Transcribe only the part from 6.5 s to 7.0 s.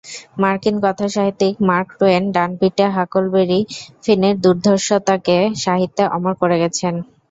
গেছেন।